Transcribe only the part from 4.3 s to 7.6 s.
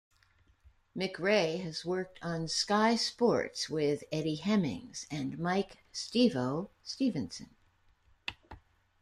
Hemmings and Mike 'Stevo' Stephenson.